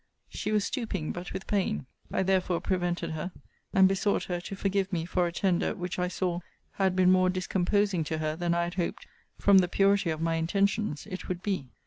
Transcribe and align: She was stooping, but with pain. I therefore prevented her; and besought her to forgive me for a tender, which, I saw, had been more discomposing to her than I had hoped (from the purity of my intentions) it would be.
She 0.29 0.51
was 0.51 0.65
stooping, 0.65 1.11
but 1.11 1.31
with 1.31 1.45
pain. 1.45 1.85
I 2.11 2.23
therefore 2.23 2.59
prevented 2.59 3.11
her; 3.11 3.31
and 3.71 3.87
besought 3.87 4.23
her 4.23 4.41
to 4.41 4.55
forgive 4.55 4.91
me 4.91 5.05
for 5.05 5.27
a 5.27 5.31
tender, 5.31 5.75
which, 5.75 5.99
I 5.99 6.07
saw, 6.07 6.39
had 6.71 6.95
been 6.95 7.11
more 7.11 7.29
discomposing 7.29 8.03
to 8.05 8.17
her 8.17 8.35
than 8.35 8.55
I 8.55 8.63
had 8.63 8.73
hoped 8.73 9.05
(from 9.37 9.59
the 9.59 9.67
purity 9.67 10.09
of 10.09 10.19
my 10.19 10.37
intentions) 10.37 11.05
it 11.05 11.27
would 11.29 11.43
be. 11.43 11.67